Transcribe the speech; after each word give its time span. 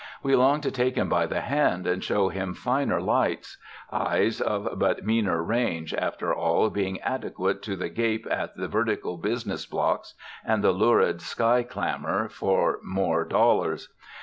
We 0.23 0.35
long 0.35 0.61
to 0.61 0.71
take 0.71 0.95
him 0.95 1.09
by 1.09 1.27
the 1.27 1.41
hand 1.41 1.85
and 1.85 2.03
show 2.03 2.29
him 2.29 2.55
finer 2.55 2.99
lights 2.99 3.59
eyes 3.93 4.41
of 4.41 4.79
but 4.79 5.05
meaner 5.05 5.43
range, 5.43 5.93
after 5.93 6.33
all, 6.33 6.71
being 6.71 6.99
adequate 7.01 7.61
to 7.61 7.75
the 7.75 7.87
gape 7.89 8.25
at 8.31 8.57
the 8.57 8.67
vertical 8.67 9.17
business 9.17 9.67
blocks 9.67 10.15
and 10.43 10.63
the 10.63 10.71
lurid 10.71 11.21
sky 11.21 11.61
clamour 11.61 12.29
for 12.29 12.79
more 12.83 13.23
dollars. 13.25 13.93